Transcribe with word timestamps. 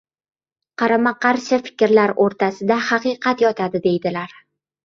Qarama-qarshi 0.81 1.59
fikrlar 1.69 2.13
o‘rtasida 2.25 2.79
haqiqat 2.89 3.47
yotadi 3.47 3.87
deydilar. 3.89 4.39